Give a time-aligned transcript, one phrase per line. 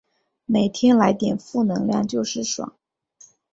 [0.47, 2.73] 每天来点负能量就是爽